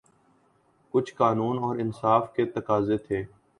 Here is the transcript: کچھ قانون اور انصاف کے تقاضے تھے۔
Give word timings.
کچھ 0.93 1.13
قانون 1.15 1.59
اور 1.63 1.75
انصاف 1.75 2.33
کے 2.33 2.45
تقاضے 2.45 2.97
تھے۔ 2.97 3.23